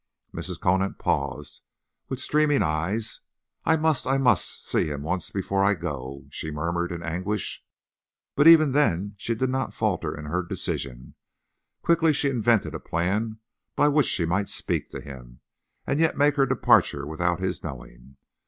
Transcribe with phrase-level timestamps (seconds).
[0.33, 0.59] Mrs.
[0.59, 1.61] Conant paused,
[2.09, 3.19] with streaming eyes.
[3.65, 7.63] "I must, I must see him once before I go," she murmured in anguish.
[8.35, 11.13] But even then she did not falter in her decision.
[11.83, 13.37] Quickly she invented a plan
[13.75, 15.41] by which she might speak to him,
[15.85, 18.17] and yet make her departure without his knowing.